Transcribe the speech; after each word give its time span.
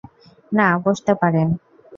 না, 0.51 0.67
বসতে 0.85 1.13
পারেন। 1.21 1.47